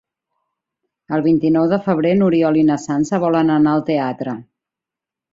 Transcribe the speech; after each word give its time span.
El 1.17 1.23
vint-i-nou 1.25 1.67
de 1.73 1.77
febrer 1.87 2.13
n'Oriol 2.21 2.57
i 2.61 2.63
na 2.69 2.77
Sança 2.85 3.19
volen 3.25 3.51
anar 3.57 3.75
al 3.77 3.85
teatre. 3.91 4.35